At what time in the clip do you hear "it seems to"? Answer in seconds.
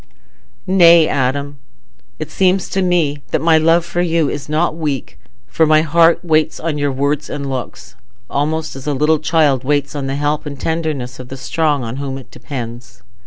2.17-2.81